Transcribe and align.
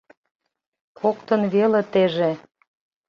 —Коктын 0.99 1.41
веле 1.53 1.81
теже 1.91 2.31